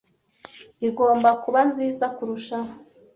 igomba 0.87 1.29
kuba 1.43 1.59
nziza 1.69 2.05
kurushaho 2.15 2.71